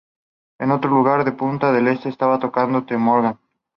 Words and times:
En 0.57 0.71
otro 0.71 0.89
lugar 0.89 1.23
de 1.23 1.31
Punta 1.31 1.71
del 1.71 1.87
Este 1.87 2.09
estaba 2.09 2.39
tocando 2.39 2.83
The 2.85 2.97
Morgan. 2.97 3.37